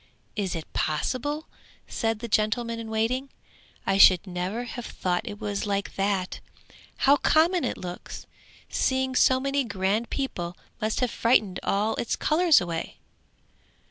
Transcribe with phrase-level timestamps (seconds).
[0.35, 1.45] 'Is it possible?'
[1.87, 3.29] said the gentleman in waiting.
[3.85, 6.39] 'I should never have thought it was like that.
[7.05, 8.25] How common it looks!
[8.67, 12.97] Seeing so many grand people must have frightened all its colours away.'